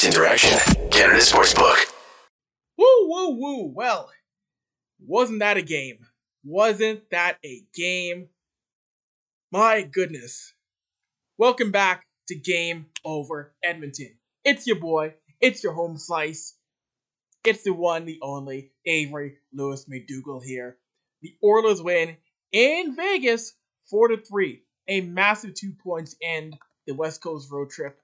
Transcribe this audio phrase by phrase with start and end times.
[0.00, 1.92] Sports Interaction, Canada Sportsbook.
[2.78, 3.72] Woo, woo, woo.
[3.74, 4.10] Well,
[4.98, 6.06] wasn't that a game?
[6.42, 8.28] Wasn't that a game?
[9.52, 10.54] My goodness.
[11.36, 14.16] Welcome back to Game Over Edmonton.
[14.42, 16.56] It's your boy, it's your home slice.
[17.44, 20.78] It's the one, the only Avery Lewis McDougal here.
[21.20, 22.16] The Oilers win
[22.52, 23.52] in Vegas
[23.90, 24.62] 4 to 3.
[24.88, 26.56] A massive two points end
[26.86, 27.99] the West Coast road trip.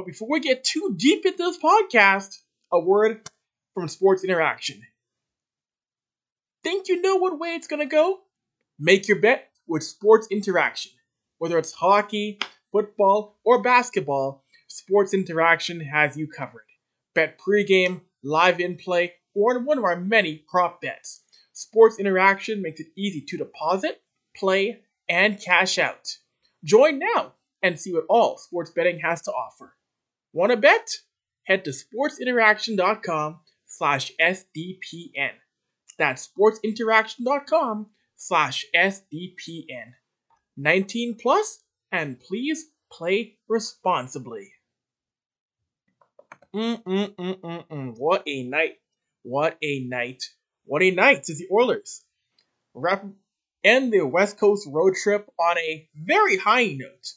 [0.00, 2.38] But before we get too deep into this podcast,
[2.72, 3.28] a word
[3.74, 4.80] from Sports Interaction.
[6.64, 8.20] Think you know what way it's gonna go?
[8.78, 10.92] Make your bet with Sports Interaction.
[11.36, 12.38] Whether it's hockey,
[12.72, 16.64] football, or basketball, Sports Interaction has you covered.
[17.14, 21.20] Bet pregame, live in play, or one of our many prop bets.
[21.52, 24.00] Sports Interaction makes it easy to deposit,
[24.34, 26.16] play, and cash out.
[26.64, 29.74] Join now and see what all sports betting has to offer.
[30.32, 30.88] Want to bet?
[31.44, 35.32] Head to sportsinteraction.com slash SDPN.
[35.98, 37.86] That's sportsinteraction.com
[38.16, 39.92] slash SDPN.
[40.56, 44.52] 19 plus, and please play responsibly.
[46.54, 47.94] Mm-mm-mm-mm-mm.
[47.96, 48.74] What a night.
[49.22, 50.22] What a night.
[50.64, 52.04] What a night to the Oilers.
[52.74, 53.04] Wrap
[53.64, 57.12] end the West Coast road trip on a very high note,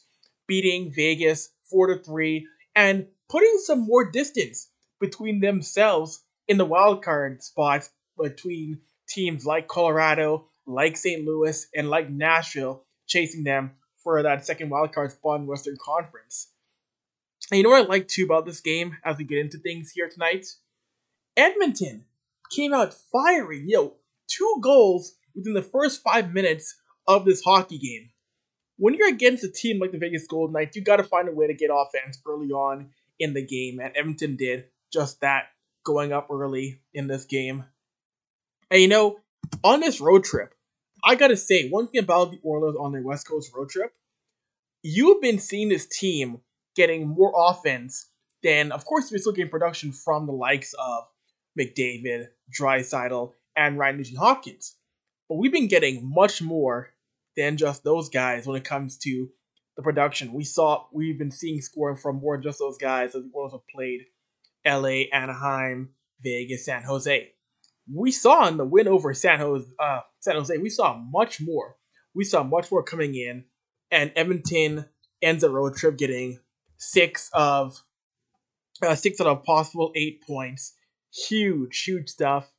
[0.46, 7.02] beating Vegas 4 to 3 and putting some more distance between themselves in the wild
[7.02, 11.24] card spots between teams like Colorado, like St.
[11.24, 13.72] Louis, and like Nashville, chasing them
[14.02, 16.48] for that second wild card spot in Western Conference.
[17.50, 19.90] And you know what I like too about this game as we get into things
[19.90, 20.46] here tonight?
[21.36, 22.04] Edmonton
[22.54, 23.94] came out firing, yo,
[24.28, 26.74] two goals within the first five minutes
[27.06, 28.10] of this hockey game.
[28.76, 31.32] When you're against a team like the Vegas Golden Knights, you got to find a
[31.32, 35.44] way to get offense early on in the game, and Edmonton did just that,
[35.84, 37.64] going up early in this game.
[38.70, 39.18] And you know,
[39.62, 40.54] on this road trip,
[41.04, 43.92] I gotta say, one thing about the Oilers on their West Coast road trip,
[44.82, 46.40] you've been seeing this team
[46.74, 48.06] getting more offense
[48.42, 51.04] than, of course, you're still getting production from the likes of
[51.58, 52.28] McDavid,
[52.58, 54.76] Draisaitl, and Ryan Nugent Hopkins.
[55.28, 56.93] But we've been getting much more
[57.36, 59.28] than just those guys when it comes to
[59.76, 60.32] the production.
[60.32, 63.52] We saw we've been seeing scoring from more than just those guys as the Oilers
[63.52, 64.02] have played
[64.66, 65.90] LA, Anaheim,
[66.22, 67.30] Vegas, San Jose.
[67.92, 71.76] We saw in the win over San Jose, uh, San Jose, we saw much more.
[72.14, 73.44] We saw much more coming in,
[73.90, 74.86] and Edmonton
[75.20, 76.38] ends the road trip getting
[76.78, 77.82] six of
[78.82, 80.74] uh, six out of possible eight points.
[81.28, 82.50] Huge, huge stuff.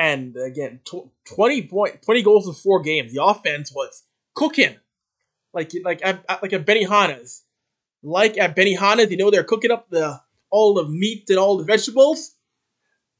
[0.00, 3.12] And again, tw- twenty point, twenty goals in four games.
[3.12, 4.02] The offense was
[4.34, 4.76] cooking,
[5.52, 7.42] like like at, at like at Benihana's,
[8.02, 9.10] like at Benihana's.
[9.10, 10.18] You know they're cooking up the
[10.50, 12.34] all the meat and all the vegetables.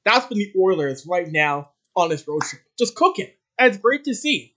[0.06, 3.28] That's been the Oilers right now on this road trip, just cooking.
[3.58, 4.54] And it's great to see.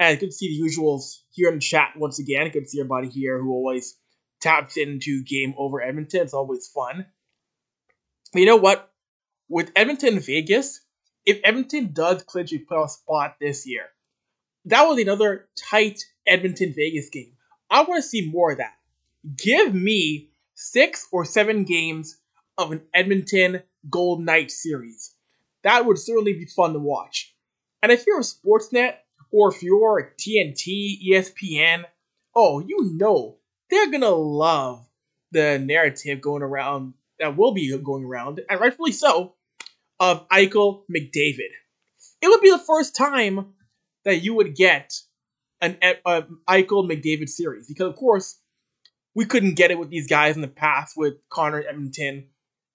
[0.00, 2.50] And good to see the usuals here in the chat once again.
[2.50, 3.96] Good to see everybody here who always
[4.40, 6.22] taps into game over Edmonton.
[6.22, 7.06] It's always fun.
[8.32, 8.89] But you know what?
[9.50, 10.80] With Edmonton Vegas,
[11.26, 13.86] if Edmonton does clinch a playoff spot this year,
[14.66, 17.32] that was another tight Edmonton Vegas game.
[17.68, 18.74] I want to see more of that.
[19.36, 22.18] Give me six or seven games
[22.58, 25.16] of an Edmonton Gold Knight series.
[25.64, 27.34] That would certainly be fun to watch.
[27.82, 28.98] And if you're a Sportsnet
[29.32, 31.86] or if you're TNT, ESPN,
[32.36, 33.38] oh, you know
[33.68, 34.86] they're gonna love
[35.32, 39.34] the narrative going around that will be going around, and rightfully so,
[40.00, 41.52] of Eichel McDavid.
[42.22, 43.54] It would be the first time
[44.04, 44.94] that you would get
[45.60, 48.40] an uh, Eichel McDavid series because, of course,
[49.14, 52.28] we couldn't get it with these guys in the past with Connor Edmonton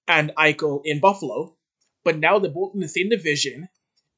[0.08, 1.56] and Eichel in Buffalo,
[2.04, 3.70] but now they're both in the same division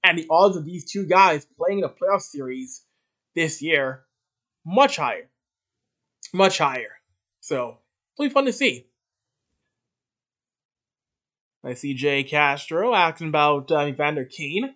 [0.04, 2.84] and the odds of these two guys playing in a playoff series
[3.36, 4.04] this year
[4.66, 5.30] much higher,
[6.34, 6.90] much higher.
[7.40, 7.78] So
[8.18, 8.88] it'll be fun to see.
[11.68, 14.76] I see Jay Castro asking about uh, Evander Kane.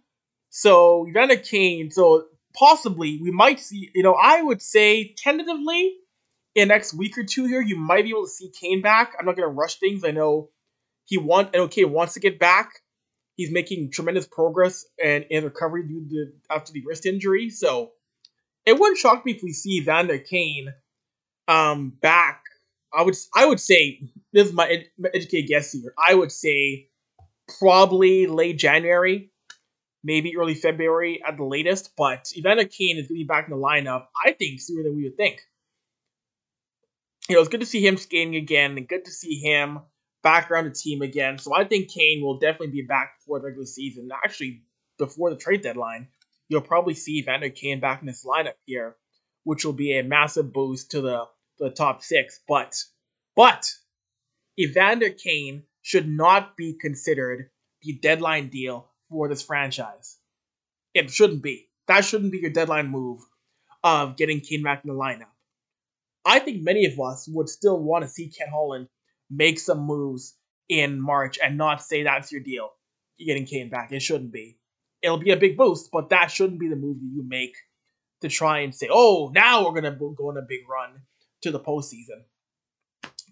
[0.50, 3.90] So Evander Kane, so possibly we might see.
[3.96, 5.96] You know, I would say tentatively
[6.54, 9.14] in next week or two here, you might be able to see Kane back.
[9.18, 10.04] I'm not gonna rush things.
[10.04, 10.50] I know
[11.06, 12.72] he want and okay wants to get back
[13.42, 17.50] he's making tremendous progress and in recovery due to after the wrist injury.
[17.50, 17.92] So
[18.66, 20.74] it wouldn't shock me if we see Vander Kane
[21.48, 22.44] um back.
[22.94, 24.02] I would I would say
[24.34, 25.94] this is my, ed, my educated guess here.
[25.98, 26.90] I would say
[27.60, 29.32] probably late January,
[30.04, 31.92] maybe early February at the latest.
[31.98, 34.08] But Evander Kane is going to be back in the lineup.
[34.26, 35.42] I think sooner than we would think.
[37.30, 39.80] you know, it's good to see him skating again and good to see him
[40.24, 41.38] back around the team again.
[41.40, 44.10] So I think Kane will definitely be back before the regular season.
[44.24, 44.64] Actually,
[44.98, 46.10] before the trade deadline,
[46.50, 48.96] you'll probably see Evander Kane back in this lineup here,
[49.44, 51.26] which will be a massive boost to the,
[51.62, 52.42] the top six.
[52.48, 52.76] But,
[53.36, 53.66] but,
[54.60, 57.50] Evander Kane should not be considered
[57.82, 60.18] the deadline deal for this franchise.
[60.94, 61.70] It shouldn't be.
[61.88, 63.22] That shouldn't be your deadline move
[63.84, 65.32] of getting Kane back in the lineup.
[66.26, 68.88] I think many of us would still want to see Ken Holland
[69.30, 70.36] make some moves
[70.70, 72.70] in March and not say that's your deal.
[73.18, 73.92] You're getting Kane back.
[73.92, 74.58] It shouldn't be.
[75.02, 77.56] It'll be a big boost, but that shouldn't be the move that you make
[78.22, 81.02] to try and say, oh, now we're to go on a big run
[81.42, 82.24] to the postseason.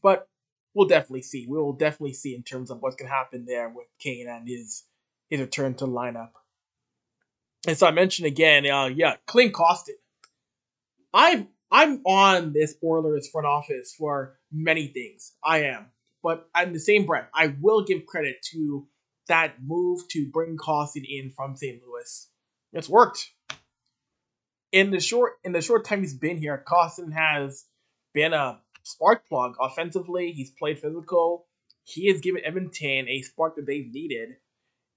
[0.02, 0.28] But
[0.74, 1.46] we'll definitely see.
[1.48, 4.84] We will definitely see in terms of going to happen there with Kane and his
[5.30, 6.32] his return to lineup.
[7.68, 9.96] And so I mentioned again, uh, yeah, Klim Kostin.
[11.14, 15.34] I'm I'm on this Oilers front office for many things.
[15.44, 15.88] I am,
[16.24, 18.88] but in the same breath, I will give credit to
[19.28, 21.82] that move to bring Kostin in from St.
[21.86, 22.30] Louis.
[22.74, 23.30] It's worked.
[24.72, 27.66] In the short in the short time he's been here, Kostin has
[28.20, 30.34] been a spark plug offensively.
[30.34, 31.46] He's played physical.
[31.86, 34.36] He has given Edmonton a spark that they've needed.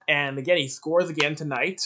[0.08, 1.82] And again, he scores again tonight.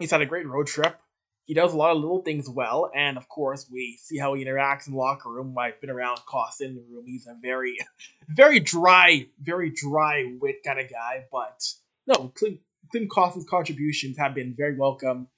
[0.00, 0.98] He's had a great road trip.
[1.44, 4.44] He does a lot of little things well, and of course, we see how he
[4.44, 5.54] interacts in the locker room.
[5.56, 7.04] I've been around Kostin in the room.
[7.06, 7.76] He's a very,
[8.28, 11.26] very dry, very dry wit kind of guy.
[11.30, 11.62] But
[12.08, 12.58] no, Klim,
[12.90, 15.28] Klim Kostin's contributions have been very welcome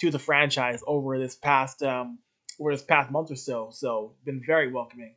[0.00, 2.18] to the franchise over this past um,
[2.60, 3.70] over this past month or so.
[3.72, 5.14] So been very welcoming.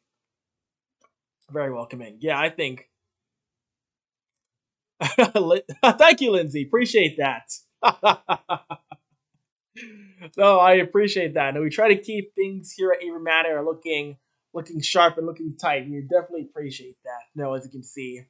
[1.51, 2.17] Very welcoming.
[2.19, 2.89] Yeah, I think.
[5.97, 6.63] Thank you, Lindsay.
[6.63, 7.51] Appreciate that.
[10.37, 11.55] no, I appreciate that.
[11.55, 14.17] And we try to keep things here at Avery Manor looking
[14.53, 15.85] looking sharp and looking tight.
[15.85, 17.21] You definitely appreciate that.
[17.35, 18.21] No, as you can see.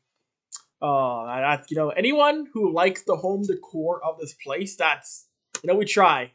[0.82, 4.76] Uh, that's you know anyone who likes the home decor of this place.
[4.76, 5.28] That's
[5.64, 6.32] you know we try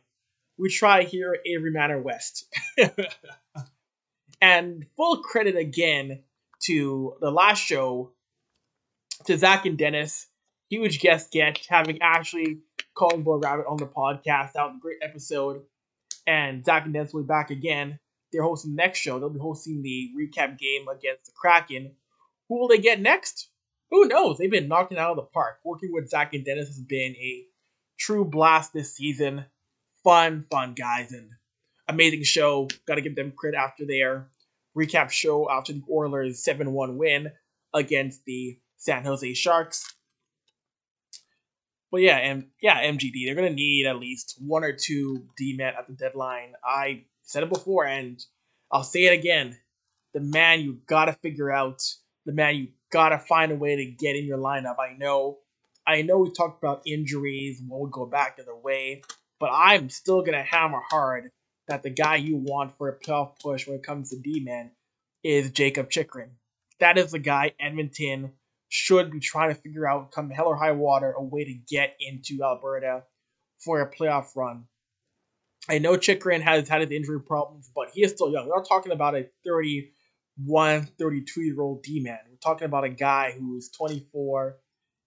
[0.63, 2.47] we try here Avery Manor West.
[4.41, 6.23] and full credit again
[6.67, 8.13] to the last show,
[9.27, 10.29] to Zach and Dennis.
[10.71, 12.61] Huge guest get having actually
[12.97, 14.53] calling Boy Rabbit on the podcast.
[14.53, 15.63] That was a great episode.
[16.27, 17.99] And Zach and Dennis will be back again.
[18.33, 19.19] They're hosting the next show.
[19.19, 21.97] They'll be hosting the recap game against the Kraken.
[22.49, 23.51] Who will they get next?
[23.91, 24.39] Who knows?
[24.39, 25.59] They've been knocking out of the park.
[25.65, 27.45] Working with Zach and Dennis has been a
[27.99, 29.45] true blast this season
[30.05, 31.31] fun, fun guys and
[31.89, 32.69] amazing show.
[32.87, 34.29] Got to give them credit after their
[34.77, 37.31] recap show after the Oilers 7 1 win
[37.75, 39.95] against the San Jose Sharks.
[41.91, 45.75] But yeah, and yeah, MGD, they're gonna need at least one or two D men
[45.79, 46.55] at the deadline.
[46.65, 48.19] I said it before, and
[48.73, 49.59] I'll say it again.
[50.15, 51.83] The man you gotta figure out,
[52.25, 54.77] the man you gotta find a way to get in your lineup.
[54.79, 55.41] I know,
[55.87, 59.03] I know we talked about injuries, would go back the other way.
[59.43, 61.33] But I'm still to hammer hard
[61.67, 64.71] that the guy you want for a playoff push when it comes to D-man
[65.25, 66.31] is Jacob Chychrun.
[66.79, 68.35] That is the guy Edmonton
[68.69, 71.97] should be trying to figure out, come hell or high water, a way to get
[71.99, 73.03] into Alberta
[73.59, 74.67] for a playoff run.
[75.69, 78.47] I know Chychrun has had his injury problems, but he is still young.
[78.47, 82.19] We're not talking about a 31, 32 year old D man.
[82.31, 84.57] We're talking about a guy who's 24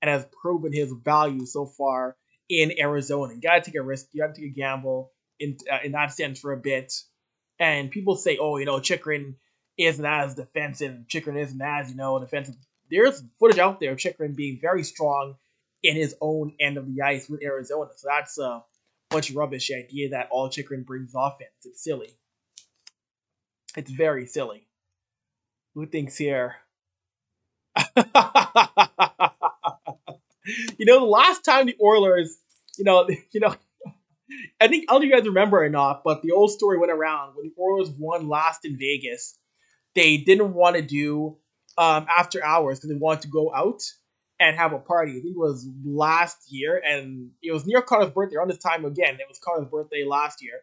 [0.02, 2.18] and has proven his value so far
[2.50, 3.34] in Arizona.
[3.34, 4.08] You got to take a risk.
[4.12, 6.94] You got to take a gamble in uh, in that sense for a bit.
[7.60, 9.36] And people say, oh, you know, Chychrun
[9.78, 11.08] isn't as defensive.
[11.08, 12.56] Chychrun isn't as you know defensive.
[12.90, 15.36] There's footage out there of Chychrun being very strong
[15.84, 17.90] in his own end of the ice with Arizona.
[17.96, 18.64] So that's a
[19.10, 19.68] bunch of rubbish.
[19.68, 21.52] The idea that all Chychrun brings offense.
[21.64, 22.18] It's silly.
[23.76, 24.68] It's very silly.
[25.74, 26.56] Who thinks here?
[30.78, 32.38] you know, the last time the Oilers,
[32.78, 33.56] you know, you know,
[34.60, 36.78] I think I don't know if you guys remember or not, but the old story
[36.78, 39.38] went around when the Oilers won last in Vegas.
[39.94, 41.38] They didn't want to do
[41.78, 43.82] um, after hours because they wanted to go out
[44.40, 45.12] and have a party.
[45.12, 48.36] I think it was last year, and it was near Connor's birthday.
[48.36, 50.62] Around this time again, it was Connor's birthday last year.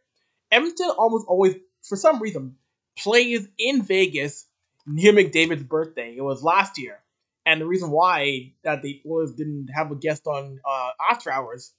[0.50, 2.56] Edmonton almost always, for some reason,
[2.98, 4.46] plays in Vegas
[4.86, 6.14] near McDavid's birthday.
[6.16, 6.98] It was last year.
[7.44, 11.74] And the reason why that the Oilers didn't have a guest on uh, after hours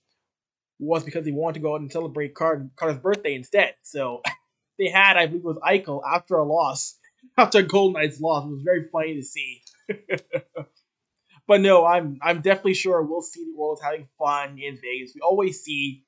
[0.79, 3.75] was because they wanted to go out and celebrate Carter, Carter's birthday instead.
[3.83, 4.21] So
[4.79, 6.97] they had, I believe, it was Eichel after a loss,
[7.37, 8.45] after a Golden Knights loss.
[8.45, 9.61] It was very funny to see.
[11.47, 15.13] but no, I'm I'm definitely sure we'll see the Oilers having fun in Vegas.
[15.15, 16.03] We always see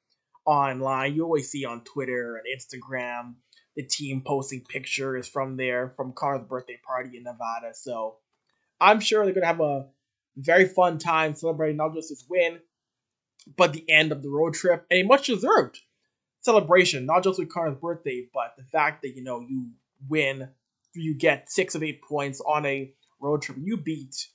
[0.46, 3.36] online, you always see on Twitter and Instagram
[3.76, 7.74] the team posting pictures from there from Connor's birthday party in Nevada.
[7.74, 8.18] So
[8.80, 9.88] I'm sure they're gonna have a
[10.38, 12.60] very fun time celebrating not just his win,
[13.56, 15.80] but the end of the road trip, and a much deserved
[16.42, 19.70] celebration, not just with Connor's birthday, but the fact that you know you
[20.10, 20.50] win,
[20.94, 24.28] you get six of eight points on a road trip, you beat.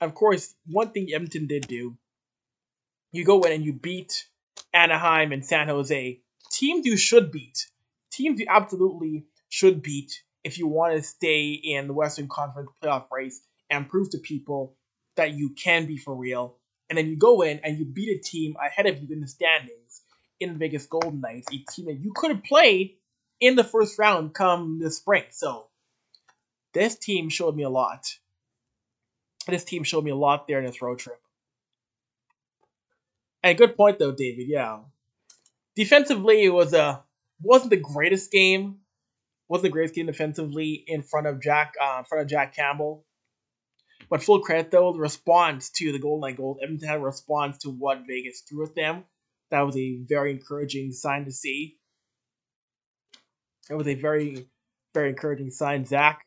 [0.00, 1.96] Of course, one thing Edmonton did do,
[3.12, 4.26] you go in and you beat
[4.72, 7.66] Anaheim and San Jose, teams you should beat,
[8.10, 13.04] teams you absolutely should beat if you want to stay in the Western Conference playoff
[13.10, 14.76] race and prove to people
[15.16, 16.56] that you can be for real.
[16.88, 19.28] And then you go in and you beat a team ahead of you in the
[19.28, 20.02] standings
[20.40, 22.96] in the Vegas Golden Knights, a team that you could have played
[23.40, 25.24] in the first round come this spring.
[25.30, 25.68] So
[26.74, 28.06] this team showed me a lot.
[29.46, 31.20] This team showed me a lot there in this road trip.
[33.42, 34.46] And good point though, David.
[34.48, 34.80] Yeah,
[35.74, 37.02] defensively it was a
[37.40, 38.78] wasn't the greatest game.
[39.52, 43.04] Wasn't the greatest game defensively in front of Jack uh, in front of Jack Campbell.
[44.08, 47.58] But full credit though, the response to the Golden Knight goal, Edmonton had a response
[47.58, 49.04] to what Vegas threw at them.
[49.50, 51.76] That was a very encouraging sign to see.
[53.68, 54.46] It was a very,
[54.94, 55.84] very encouraging sign.
[55.84, 56.24] Zach,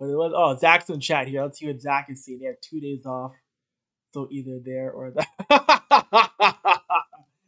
[0.00, 1.44] but it was, oh, Zach's in chat here.
[1.44, 2.40] Let's see what Zach is seeing.
[2.40, 3.36] They have two days off.
[4.14, 6.30] So either there or that.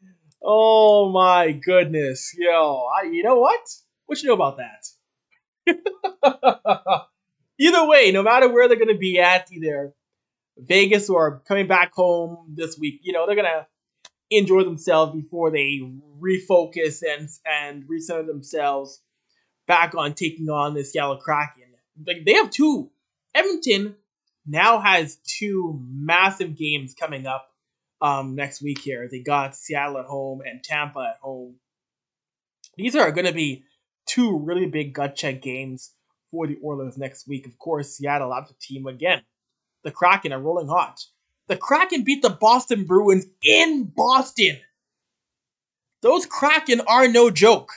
[0.41, 2.33] oh my goodness.
[2.39, 3.69] Yo, I, you know what?
[4.07, 4.87] What you know about that?
[7.59, 9.95] either way, no matter where they're going to be at, either
[10.59, 13.67] Vegas or coming back home this week, you know, they're going to
[14.31, 15.81] enjoy themselves before they
[16.21, 19.03] refocus and and recenter themselves
[19.67, 21.75] back on taking on the Seattle Kraken.
[22.07, 22.91] Like they have two.
[23.35, 23.97] Edmonton
[24.47, 27.49] now has two massive games coming up
[28.01, 29.09] um, next week here.
[29.11, 31.57] They got Seattle at home and Tampa at home.
[32.77, 33.65] These are going to be
[34.07, 35.93] two really big gut check games
[36.31, 37.47] for the Oilers next week.
[37.47, 39.23] Of course, Seattle out the team again.
[39.85, 41.01] The Kraken are rolling hot.
[41.49, 44.59] The Kraken beat the Boston Bruins in Boston.
[46.03, 47.73] Those Kraken are no joke.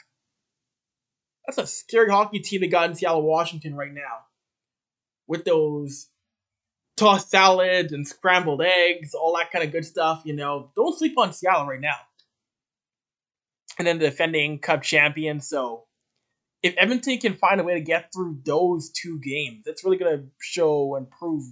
[1.46, 4.26] That's a scary hockey team they got in Seattle, Washington right now.
[5.28, 6.08] With those
[6.96, 10.72] tossed salads and scrambled eggs, all that kind of good stuff, you know.
[10.76, 11.98] Don't sleep on Seattle right now.
[13.78, 15.86] And then the defending cup champion, so
[16.64, 20.18] if Edmonton can find a way to get through those two games, it's really going
[20.18, 21.44] to show and prove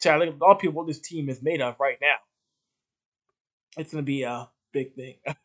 [0.00, 2.16] to I think a lot of people what this team is made of right now.
[3.76, 5.16] It's going to be a big thing.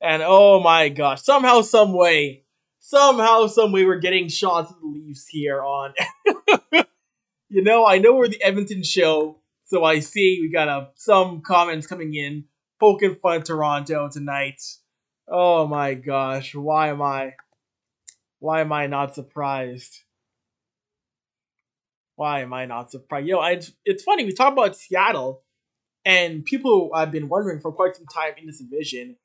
[0.00, 2.44] and oh my gosh, somehow, some way,
[2.80, 5.92] somehow, some way, we're getting shots of the Leafs here on.
[7.48, 11.42] you know, I know we're the Edmonton show, so I see we got uh, some
[11.42, 12.44] comments coming in
[12.80, 14.60] poking fun Toronto tonight.
[15.28, 17.34] Oh my gosh, why am I?
[18.44, 20.02] Why am I not surprised?
[22.16, 23.26] Why am I not surprised?
[23.26, 24.26] Yo, I, it's funny.
[24.26, 25.42] We talk about Seattle,
[26.04, 29.16] and people have been wondering for quite some time in this division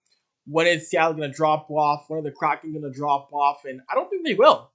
[0.47, 2.05] when is Seattle going to drop off?
[2.07, 3.65] When are the Kraken going to drop off?
[3.65, 4.71] And I don't think they will.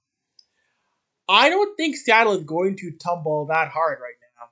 [1.27, 4.49] I don't think Seattle is going to tumble that hard right now.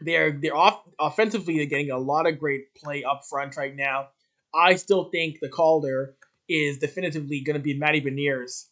[0.00, 1.58] They're they're off offensively.
[1.58, 4.08] They're getting a lot of great play up front right now.
[4.52, 6.16] I still think the Calder
[6.48, 8.64] is definitively going to be Matty Beniers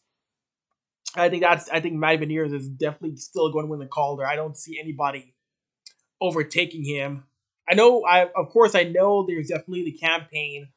[1.16, 4.26] I think that's I think Matt Beniers is definitely still going to win the Calder.
[4.26, 5.34] I don't see anybody
[6.20, 7.24] overtaking him.
[7.68, 10.68] I know I of course I know there's definitely the campaign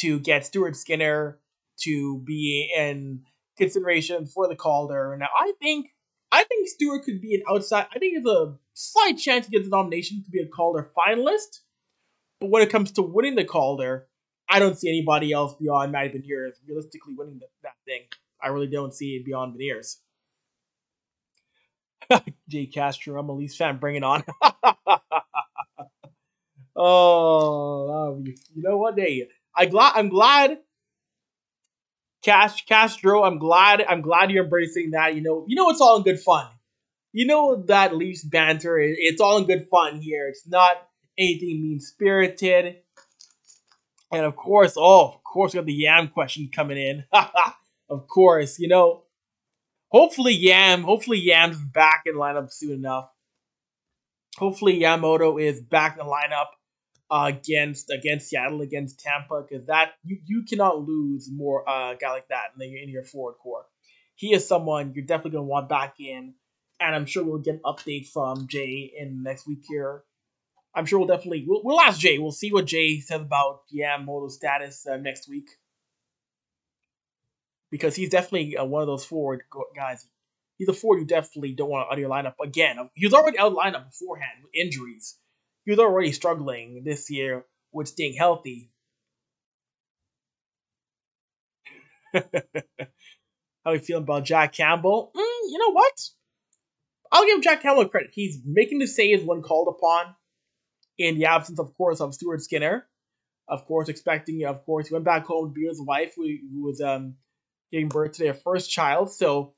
[0.00, 1.38] to get Stuart Skinner
[1.80, 3.22] to be in
[3.56, 5.16] consideration for the Calder.
[5.18, 5.88] Now I think
[6.30, 9.68] I think Stewart could be an outside I think there's a slight chance he gets
[9.68, 11.60] the nomination to be a Calder finalist.
[12.40, 14.06] But when it comes to winning the Calder,
[14.48, 18.02] I don't see anybody else beyond Matty Beniers realistically winning the, that thing.
[18.42, 19.96] I really don't see it beyond Beniers.
[22.48, 23.78] Jay Castro, I'm a Leafs fan.
[23.78, 24.24] Bring it on.
[26.76, 28.98] oh, you know what?
[28.98, 30.58] Hey, I glad I'm glad.
[32.22, 33.82] Cash Castro, I'm glad.
[33.82, 35.14] I'm glad you're embracing that.
[35.14, 36.46] You know, you know it's all in good fun.
[37.12, 38.78] You know that Leafs banter.
[38.78, 40.28] It's all in good fun here.
[40.28, 40.76] It's not
[41.16, 42.76] anything mean spirited.
[44.10, 47.04] And of course, oh, of course, we got the Yam question coming in.
[47.88, 49.04] of course, you know,
[49.88, 53.10] hopefully Yam, hopefully Yam's back in lineup soon enough.
[54.36, 56.46] Hopefully Yamamoto is back in the lineup
[57.10, 62.10] uh, against against Seattle, against Tampa, because that you, you cannot lose more uh, guy
[62.10, 63.64] like that in, the, in your forward core.
[64.14, 66.34] He is someone you're definitely gonna want back in,
[66.80, 70.04] and I'm sure we'll get an update from Jay in next week here.
[70.74, 72.18] I'm sure we'll definitely we'll, we'll ask Jay.
[72.18, 75.48] We'll see what Jay says about Yamamoto's status uh, next week.
[77.70, 79.42] Because he's definitely uh, one of those forward
[79.76, 80.06] guys.
[80.56, 82.76] He's a forward you definitely don't want out of your lineup again.
[82.94, 85.16] He was already out of lineup beforehand with injuries.
[85.64, 88.70] He was already struggling this year with staying healthy.
[92.14, 92.22] How
[93.66, 95.12] are you feeling about Jack Campbell?
[95.14, 95.92] Mm, you know what?
[97.12, 98.10] I'll give Jack Campbell credit.
[98.12, 100.14] He's making the saves when called upon,
[100.98, 102.86] in the absence, of course, of Stuart Skinner.
[103.46, 106.24] Of course, expecting, of course, he went back home to be with his wife, who,
[106.24, 107.14] who was um,
[107.70, 109.10] giving birth to their first child.
[109.10, 109.54] So,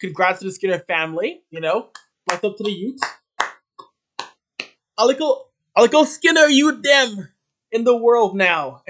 [0.00, 1.42] congrats to the Skinner family.
[1.50, 1.88] You know,
[2.26, 3.00] bless up to the youth.
[4.98, 7.28] A little, a little Skinner you them
[7.72, 8.82] in the world now.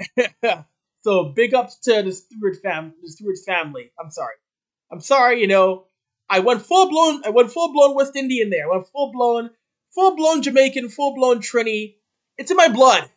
[1.01, 3.91] so, big ups to the Stewart fam, the Stewart family.
[3.99, 4.35] I'm sorry,
[4.91, 5.41] I'm sorry.
[5.41, 5.85] You know,
[6.29, 7.21] I went full blown.
[7.25, 8.65] I went full blown West Indian there.
[8.65, 9.51] I went full blown,
[9.93, 11.95] full blown Jamaican, full blown Trini.
[12.37, 13.09] It's in my blood.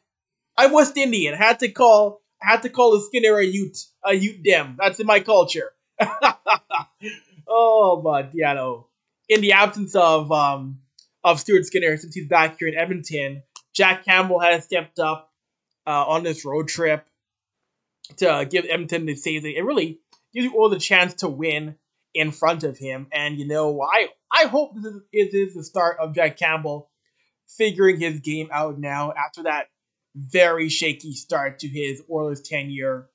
[0.56, 1.34] I'm West Indian.
[1.34, 2.23] I had to call.
[2.46, 4.76] Had to call the Skinner a Ute, a Ute dem.
[4.78, 5.72] That's in my culture.
[7.48, 8.88] oh, but yeah, no.
[9.28, 10.80] In the absence of um
[11.22, 13.42] of Stuart Skinner, since he's back here in Edmonton,
[13.74, 15.32] Jack Campbell has stepped up
[15.86, 17.06] uh, on this road trip
[18.16, 19.52] to give Edmonton the season.
[19.56, 20.00] It really
[20.34, 21.76] gives you all the chance to win
[22.14, 23.06] in front of him.
[23.12, 26.90] And you know, I I hope this is, this is the start of Jack Campbell
[27.46, 29.66] figuring his game out now after that
[30.14, 33.08] very shaky start to his Oilers tenure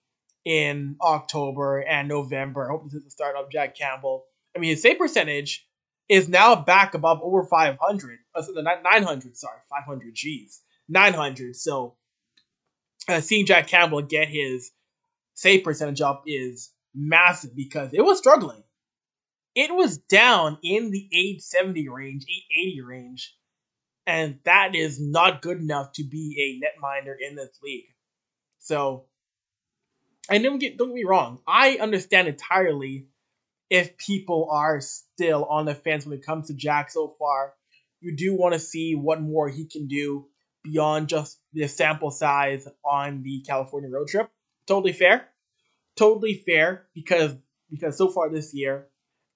[0.46, 2.66] in October and November.
[2.66, 4.26] I hope this is the start of Jack Campbell.
[4.56, 5.68] I mean, his save percentage
[6.08, 8.20] is now back above over 500.
[8.36, 8.44] Uh,
[8.84, 10.62] 900, sorry, 500, geez.
[10.88, 11.56] 900.
[11.56, 11.96] So
[13.08, 14.72] uh, seeing Jack Campbell get his
[15.36, 18.64] save percentage up is massive because it was struggling.
[19.56, 23.36] It was down in the 870 range, 880 range
[24.10, 27.86] and that is not good enough to be a netminder in this league.
[28.58, 29.06] So,
[30.30, 33.08] and don't get don't get me wrong, I understand entirely
[33.70, 37.54] if people are still on the fence when it comes to Jack so far.
[38.02, 40.26] You do want to see what more he can do
[40.64, 44.32] beyond just the sample size on the California road trip.
[44.66, 45.28] Totally fair.
[45.96, 47.36] Totally fair because
[47.70, 48.88] because so far this year,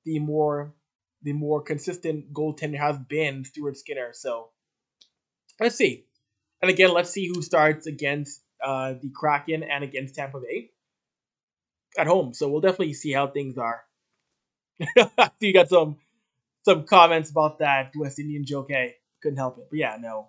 [0.04, 0.74] the more
[1.21, 4.10] the more consistent goaltender has been Stuart Skinner.
[4.13, 4.50] So
[5.63, 6.04] Let's see.
[6.62, 10.71] And again, let's see who starts against uh, the Kraken and against Tampa Bay
[11.97, 12.34] at home.
[12.34, 13.82] So we'll definitely see how things are.
[14.97, 15.95] so you got some
[16.65, 18.67] some comments about that West Indian joke.
[18.71, 19.67] Hey, couldn't help it.
[19.69, 20.28] But yeah, no.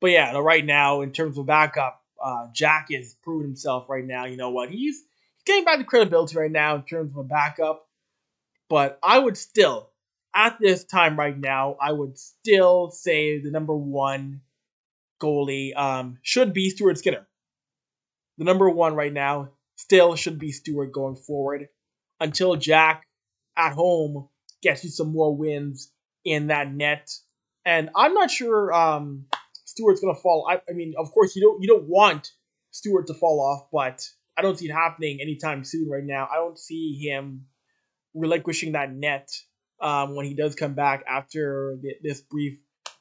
[0.00, 4.06] But yeah, no, right now in terms of backup, uh, Jack is proving himself right
[4.06, 4.26] now.
[4.26, 4.70] You know what?
[4.70, 5.02] He's
[5.44, 7.84] getting back to credibility right now in terms of a backup.
[8.68, 9.90] But I would still
[10.36, 14.42] at this time right now, I would still say the number one
[15.20, 17.26] goalie um, should be Stuart Skinner.
[18.36, 21.68] The number one right now still should be Stuart going forward
[22.20, 23.06] until Jack
[23.56, 24.28] at home
[24.62, 25.90] gets you some more wins
[26.24, 27.10] in that net.
[27.64, 29.24] And I'm not sure um,
[29.64, 30.46] Stuart's gonna fall.
[30.50, 32.30] I, I mean, of course, you don't you don't want
[32.72, 36.28] Stuart to fall off, but I don't see it happening anytime soon right now.
[36.30, 37.46] I don't see him
[38.14, 39.30] relinquishing that net
[39.80, 42.58] um, when he does come back after the, this brief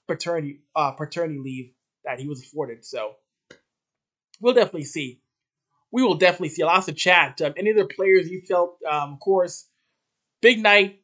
[0.08, 1.72] paternity uh, paternity leave
[2.04, 2.86] that he was afforded.
[2.86, 3.16] So
[4.40, 5.22] we'll definitely see.
[5.92, 6.64] We will definitely see.
[6.64, 7.42] Lots of chat.
[7.42, 8.78] Um, any other players you felt?
[8.90, 9.68] Um, of course,
[10.42, 11.02] big night.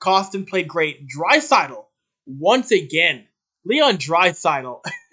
[0.00, 1.08] Kostin played great.
[1.08, 1.84] Draisaitl
[2.26, 3.26] once again.
[3.64, 4.80] Leon Draisaitl.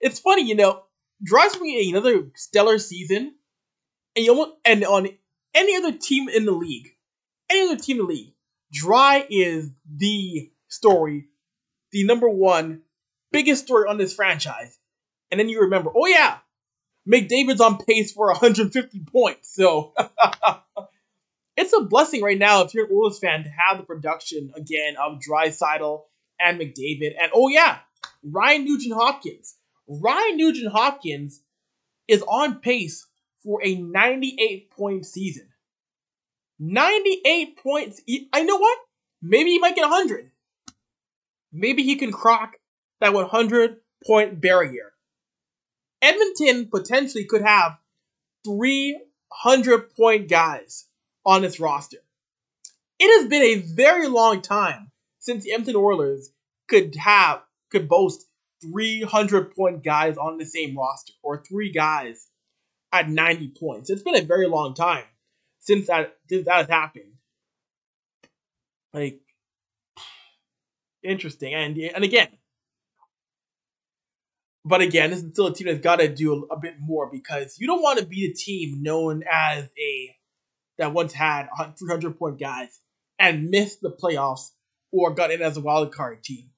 [0.00, 0.82] it's funny, you know.
[1.26, 3.34] Draisaitl another stellar season,
[4.16, 5.08] and you almost, and on
[5.54, 6.88] any other team in the league,
[7.48, 8.34] any other team in the league,
[8.72, 11.28] Dry is the story,
[11.90, 12.82] the number one
[13.30, 14.78] biggest story on this franchise.
[15.30, 16.38] And then you remember, oh yeah,
[17.10, 19.54] McDavid's on pace for 150 points.
[19.54, 19.92] So
[21.56, 24.96] it's a blessing right now if you're an Oilers fan to have the production again
[24.96, 26.02] of Draisaitl
[26.38, 27.12] and McDavid.
[27.20, 27.78] And oh yeah,
[28.22, 29.56] Ryan Nugent Hopkins.
[29.88, 31.40] Ryan Nugent Hopkins
[32.08, 33.06] is on pace
[33.42, 35.48] for a 98 point season.
[36.58, 38.00] 98 points.
[38.32, 38.78] I know what?
[39.20, 40.30] Maybe he might get 100.
[41.52, 42.58] Maybe he can crack
[43.00, 44.92] that 100 point barrier.
[46.00, 47.78] Edmonton potentially could have
[48.44, 50.86] 300 point guys
[51.24, 51.98] on its roster.
[52.98, 56.30] It has been a very long time since the Edmonton Oilers
[56.68, 58.26] could have could boast
[58.62, 62.28] 300 point guys on the same roster or three guys
[62.92, 63.90] at 90 points.
[63.90, 65.04] It's been a very long time
[65.62, 67.12] since that since that has happened.
[68.92, 69.20] Like
[71.02, 72.28] interesting, and and again,
[74.64, 77.10] But again, this is still a team that's got to do a, a, bit more
[77.10, 80.16] because you don't want to be a team known as a
[80.78, 81.48] that once had
[81.78, 82.80] 300 point guys
[83.18, 84.50] and missed the playoffs
[84.92, 86.50] or got in as a wild card team.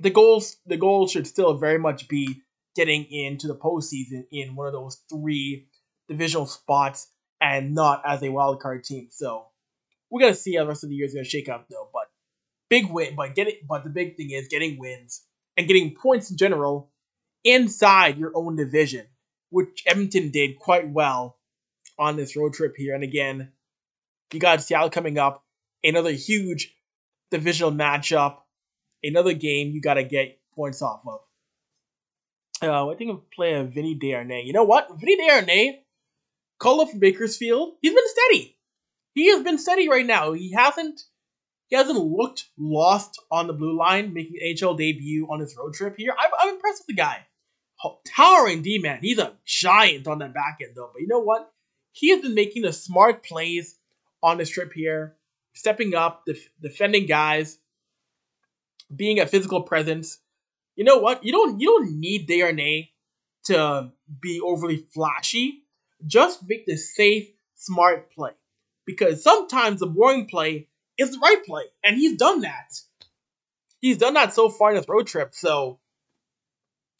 [0.00, 2.42] The goals, the goal should still very much be
[2.76, 5.66] getting into the postseason in one of those three
[6.08, 7.08] divisional spots
[7.40, 9.08] and not as a wild card team.
[9.10, 9.46] So
[10.10, 11.88] we're gonna see how the rest of the year is gonna shake out though.
[11.92, 12.04] But
[12.68, 13.66] big win, but get it.
[13.66, 15.22] But the big thing is getting wins
[15.56, 16.90] and getting points in general
[17.44, 19.06] inside your own division,
[19.50, 21.38] which Edmonton did quite well
[21.98, 22.94] on this road trip here.
[22.94, 23.52] And again,
[24.32, 25.44] you got Seattle coming up,
[25.82, 26.74] another huge
[27.30, 28.38] divisional matchup,
[29.02, 31.20] another game you got to get points off of.
[32.60, 34.42] Uh, I think I'm playing Vinny Darnay.
[34.44, 34.88] You know what?
[34.98, 35.78] Vinny Desharnais,
[36.58, 37.74] call up from Bakersfield.
[37.80, 38.56] He's been steady.
[39.14, 40.32] He has been steady right now.
[40.32, 41.02] He hasn't
[41.68, 45.96] he hasn't looked lost on the blue line, making HL debut on his road trip
[45.98, 46.14] here.
[46.18, 47.26] I'm, I'm impressed with the guy.
[48.06, 48.98] Towering D man.
[49.02, 50.90] He's a giant on that back end though.
[50.92, 51.52] But you know what?
[51.92, 53.76] He has been making the smart plays
[54.22, 55.16] on this trip here,
[55.54, 57.58] stepping up, def- defending guys,
[58.94, 60.18] being a physical presence.
[60.74, 61.24] You know what?
[61.24, 62.88] You don't you don't need Desharnais
[63.44, 65.64] to be overly flashy.
[66.06, 68.32] Just make the safe, smart play.
[68.86, 72.80] Because sometimes the boring play is the right play, and he's done that.
[73.80, 75.78] He's done that so far in his road trip, so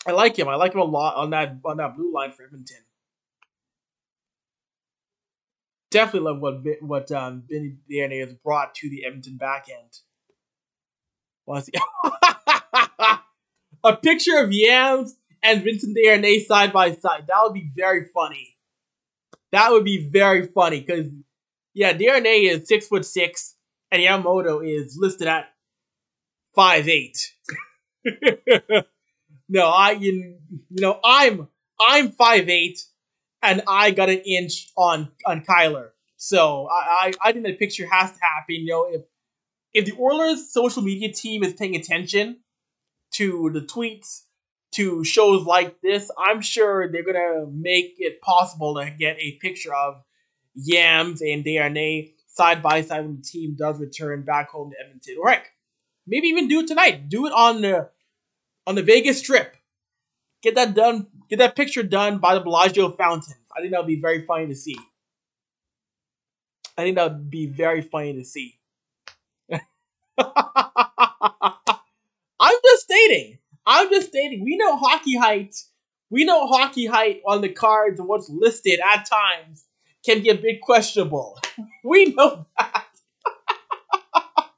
[0.07, 0.49] I like him.
[0.49, 2.79] I like him a lot on that on that blue line for Edmonton.
[5.91, 9.99] Definitely love what what um, Vinny Desharnais has brought to the Edmonton back end.
[13.85, 17.25] a picture of Yams and Vincent Desharnais side by side.
[17.27, 18.58] That would be very funny.
[19.53, 21.07] That would be very funny because
[21.75, 23.55] yeah, Desharnais is six foot six,
[23.91, 25.47] and Yamamoto is listed at
[26.55, 27.33] five eight.
[29.49, 30.39] no, I you,
[30.71, 31.49] you know I'm
[31.81, 32.81] I'm five eight,
[33.43, 35.91] and I got an inch on on Kyler.
[36.17, 38.57] So I, I I think that picture has to happen.
[38.57, 39.03] You know if
[39.73, 42.41] if the Oilers social media team is paying attention
[43.13, 44.25] to the tweets
[44.73, 49.75] to shows like this, I'm sure they're gonna make it possible to get a picture
[49.75, 50.03] of
[50.55, 55.17] Yams and Desharnais side by side when the team does return back home to Edmonton.
[55.19, 55.43] All right,
[56.07, 57.09] maybe even do it tonight.
[57.09, 57.91] Do it on the
[58.67, 59.57] on the Vegas Strip.
[60.43, 61.07] Get that done.
[61.29, 63.35] Get that picture done by the Bellagio fountain.
[63.57, 64.77] I think that would be very funny to see.
[66.77, 68.59] I think that would be very funny to see.
[69.51, 69.59] I'm
[72.65, 73.39] just stating.
[73.69, 74.43] I'm just stating.
[74.43, 75.55] We know hockey height.
[76.09, 79.67] We know hockey height on the cards and what's listed at times
[80.07, 81.39] can be a bit questionable.
[81.85, 82.87] we know that.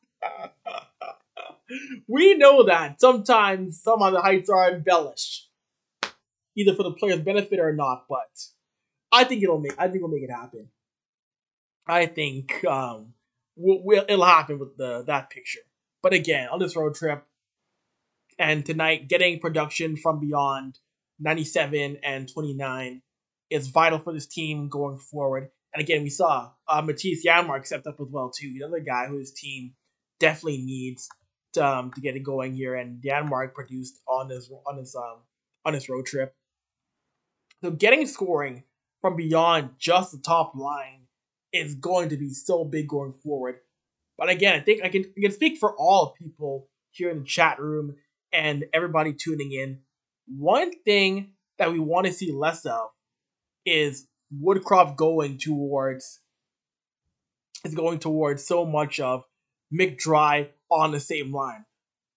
[2.09, 5.51] we know that sometimes some of the heights are embellished,
[6.57, 8.05] either for the player's benefit or not.
[8.09, 8.31] But
[9.11, 9.75] I think it'll make.
[9.77, 10.69] I think it'll make it happen.
[11.85, 13.15] I think um,
[13.57, 15.63] we'll, we'll, it'll happen with the that picture.
[16.01, 17.27] But again, on this road trip,
[18.41, 20.79] and tonight, getting production from beyond
[21.19, 23.03] 97 and 29
[23.51, 25.51] is vital for this team going forward.
[25.75, 28.51] And again, we saw uh, Mattias Janmark stepped up as well too.
[28.57, 29.75] Another guy whose team
[30.21, 31.07] definitely needs
[31.53, 32.75] to, um, to get it going here.
[32.77, 35.19] And Janmark produced on his on his um
[35.67, 36.35] on his road trip.
[37.63, 38.65] So getting scoring
[39.03, 41.03] from beyond just the top line
[41.53, 43.57] is going to be so big going forward.
[44.17, 47.25] But again, I think I can I can speak for all people here in the
[47.27, 47.97] chat room
[48.33, 49.81] and everybody tuning in.
[50.27, 52.89] One thing that we want to see less of
[53.67, 56.21] is Woodcroft going towards
[57.65, 59.25] is going towards so much of
[59.73, 61.65] McDry on the same line.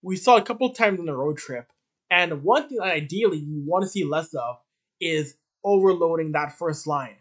[0.02, 1.66] We saw a couple times on the road trip,
[2.10, 4.56] and one thing that ideally you want to see less of
[5.00, 7.16] is overloading that first line.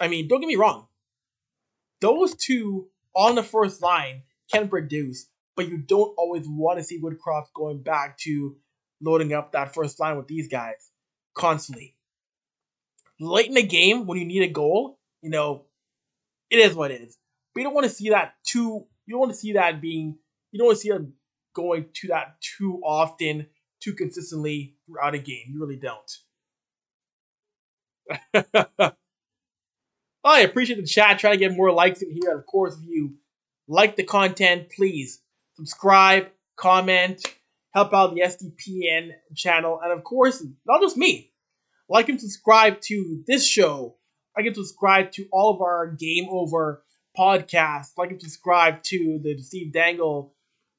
[0.00, 0.86] I mean, don't get me wrong.
[2.00, 5.26] Those two on the first line can produce,
[5.60, 8.56] but you don't always want to see Woodcroft going back to
[9.02, 10.90] loading up that first line with these guys
[11.34, 11.96] constantly
[13.20, 15.66] late in the game when you need a goal, you know,
[16.48, 17.18] it is what it is.
[17.52, 18.86] But you don't want to see that too.
[19.04, 20.16] You don't want to see that being.
[20.50, 21.12] You don't want to see them
[21.54, 23.48] going to that too often,
[23.82, 25.44] too consistently throughout a game.
[25.52, 26.10] You really don't.
[30.24, 31.18] I appreciate the chat.
[31.18, 32.38] Try to get more likes in here.
[32.38, 33.16] Of course, if you
[33.68, 35.20] like the content, please
[35.60, 37.22] subscribe, comment,
[37.72, 41.30] help out the SDPN channel, and of course, not just me
[41.90, 43.96] like and subscribe to this show.
[44.36, 46.84] Like and subscribe to all of our Game Over
[47.18, 47.90] podcasts.
[47.98, 50.34] Like and subscribe to the Steve Dangle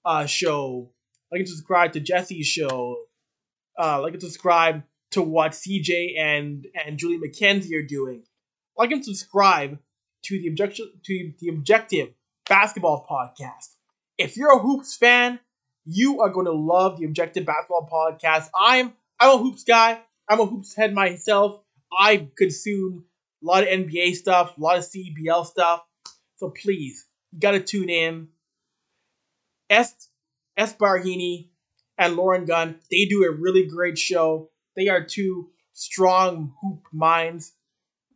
[0.05, 0.93] uh, show.
[1.31, 2.95] Like and subscribe to Jesse's show.
[3.77, 8.23] uh, like and subscribe to what CJ and and Julie McKenzie are doing.
[8.77, 9.79] Like and subscribe
[10.23, 12.09] to the objection to the Objective
[12.47, 13.75] Basketball Podcast.
[14.21, 15.39] If you're a hoops fan,
[15.83, 18.49] you are going to love the Objective Basketball Podcast.
[18.55, 19.99] I'm I'm a hoops guy.
[20.29, 21.61] I'm a hoops head myself.
[21.91, 23.05] I consume
[23.41, 25.81] a lot of NBA stuff, a lot of CBL stuff.
[26.35, 28.27] So please, you gotta tune in.
[29.71, 30.09] S
[30.55, 31.47] S Barhini
[31.97, 34.51] and Lauren Gunn, they do a really great show.
[34.75, 37.53] They are two strong hoop minds.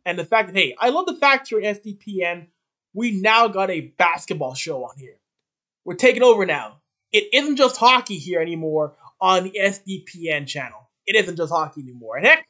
[0.04, 2.46] And the fact that, hey, I love the fact here at SDPN,
[2.94, 5.18] we now got a basketball show on here.
[5.86, 6.80] We're taking over now.
[7.12, 10.90] It isn't just hockey here anymore on the SDPN channel.
[11.06, 12.16] It isn't just hockey anymore.
[12.16, 12.44] And heck,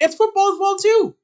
[0.00, 1.14] it's football as well too.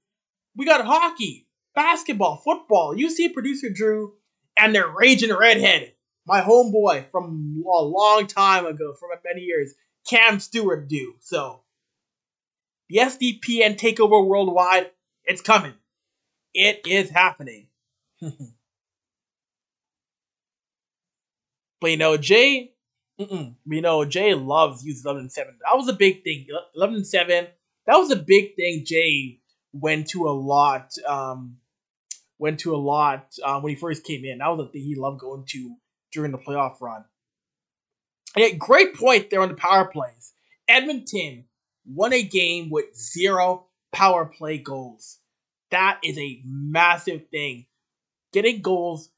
[0.54, 2.94] We got hockey, basketball, football.
[2.94, 4.12] You see producer Drew
[4.58, 5.94] and their raging redhead,
[6.26, 9.72] my homeboy from a long time ago, from many years,
[10.08, 11.14] Cam Stewart do.
[11.20, 11.62] So
[12.90, 14.90] the SDPN takeover worldwide,
[15.24, 15.74] it's coming.
[16.52, 17.68] It is happening.
[21.80, 22.72] But you know, Jay,
[23.18, 25.54] you know, Jay loves using 11 and 7.
[25.64, 26.46] That was a big thing.
[26.74, 27.46] 11 and 7,
[27.86, 29.40] that was a big thing Jay
[29.72, 30.92] went to a lot.
[31.06, 31.56] Um,
[32.40, 34.38] went to a lot um, when he first came in.
[34.38, 35.76] That was a thing he loved going to
[36.10, 37.04] during the playoff run.
[38.34, 40.32] And great point there on the power plays.
[40.66, 41.44] Edmonton
[41.84, 45.18] won a game with zero power play goals.
[45.70, 47.66] That is a massive thing.
[48.32, 49.10] Getting goals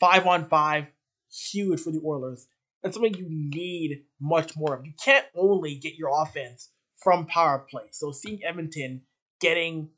[0.00, 0.86] five on five
[1.34, 2.46] huge for the Oilers.
[2.82, 4.84] and something you need much more of.
[4.84, 6.70] You can't only get your offense
[7.02, 7.84] from power play.
[7.92, 9.02] So seeing Edmonton
[9.40, 9.88] getting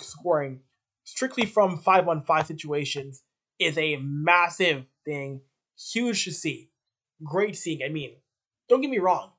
[0.00, 0.60] scoring
[1.04, 3.22] strictly from five on five situations
[3.58, 5.42] is a massive thing.
[5.92, 6.70] Huge to see.
[7.22, 7.82] Great seeing.
[7.84, 8.16] I mean,
[8.68, 9.30] don't get me wrong.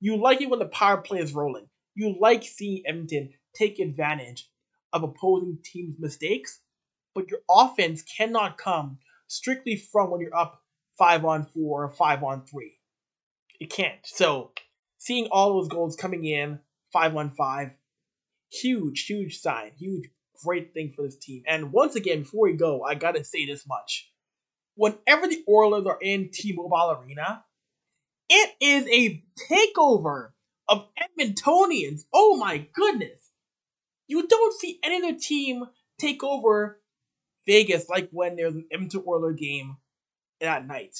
[0.00, 1.66] You like it when the power play is rolling.
[1.94, 4.48] You like seeing Edmonton take advantage
[4.92, 6.60] of opposing teams' mistakes,
[7.14, 8.98] but your offense cannot come
[9.30, 10.60] strictly from when you're up
[10.98, 12.78] five on four or five on three.
[13.60, 14.00] It can't.
[14.04, 14.50] So
[14.98, 16.58] seeing all those goals coming in
[16.92, 17.70] five on five,
[18.50, 20.10] huge, huge sign, huge,
[20.44, 21.44] great thing for this team.
[21.46, 24.10] And once again, before we go, I gotta say this much:
[24.74, 27.44] whenever the Oilers are in T-Mobile Arena,
[28.28, 30.30] it is a takeover
[30.68, 32.02] of Edmontonians.
[32.12, 33.30] Oh my goodness!
[34.08, 35.66] You don't see any other team
[35.98, 36.79] take over
[37.50, 39.76] Vegas like when there's an Edmonton Oiler game
[40.40, 40.96] at night.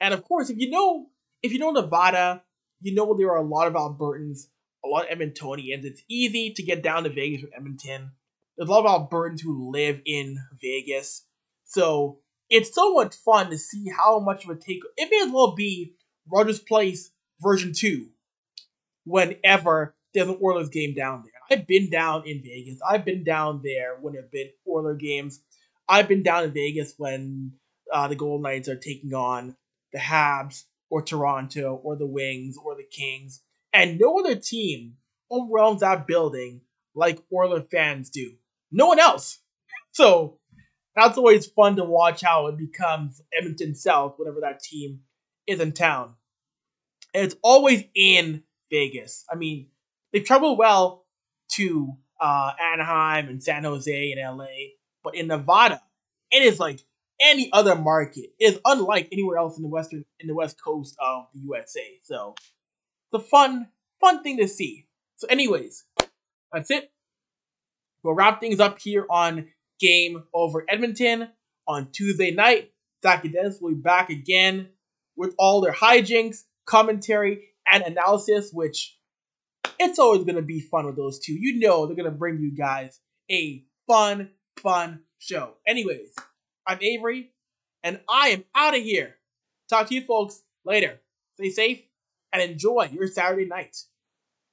[0.00, 1.06] And of course, if you know
[1.40, 2.42] if you know Nevada,
[2.80, 4.48] you know there are a lot of Albertans,
[4.84, 5.84] a lot of Edmontonians.
[5.84, 8.10] It's easy to get down to Vegas from Edmonton.
[8.56, 11.24] There's a lot of Albertans who live in Vegas.
[11.64, 12.18] So
[12.50, 15.54] it's so much fun to see how much of a take it may as well
[15.54, 15.94] be
[16.26, 18.08] Rogers Place version 2
[19.04, 21.35] whenever there's an Oilers game down there.
[21.50, 22.80] I've been down in Vegas.
[22.88, 25.40] I've been down there when there've been Oiler games.
[25.88, 27.52] I've been down in Vegas when
[27.92, 29.56] uh, the Golden Knights are taking on
[29.92, 33.42] the Habs or Toronto or the Wings or the Kings.
[33.72, 34.94] And no other team
[35.30, 36.62] overwhelms that building
[36.94, 38.32] like Oiler fans do.
[38.70, 39.38] No one else.
[39.92, 40.40] So
[40.94, 45.00] that's always fun to watch how it becomes Edmonton South, whatever that team
[45.46, 46.16] is in town.
[47.14, 49.24] And it's always in Vegas.
[49.32, 49.68] I mean,
[50.12, 51.05] they've traveled well
[51.52, 54.46] to uh, Anaheim and San Jose and LA,
[55.02, 55.80] but in Nevada,
[56.30, 56.80] it is like
[57.20, 58.30] any other market.
[58.38, 61.98] It is unlike anywhere else in the western in the west coast of the USA.
[62.02, 62.34] So
[63.12, 63.68] it's a fun,
[64.00, 64.86] fun thing to see.
[65.16, 65.84] So, anyways,
[66.52, 66.90] that's it.
[68.02, 69.48] We'll wrap things up here on
[69.80, 71.28] Game Over Edmonton
[71.66, 72.72] on Tuesday night.
[73.02, 74.68] Zach and Dennis will be back again
[75.16, 78.95] with all their hijinks, commentary, and analysis, which
[79.78, 81.32] it's always going to be fun with those two.
[81.32, 85.54] You know they're going to bring you guys a fun, fun show.
[85.66, 86.14] Anyways,
[86.66, 87.32] I'm Avery,
[87.82, 89.16] and I am out of here.
[89.68, 91.00] Talk to you folks later.
[91.34, 91.82] Stay safe
[92.32, 93.76] and enjoy your Saturday night.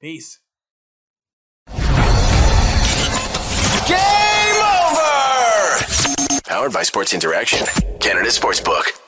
[0.01, 0.39] Peace.
[3.87, 5.79] Game over!
[6.45, 7.65] Powered by Sports Interaction,
[7.99, 9.02] Canada Sportsbook.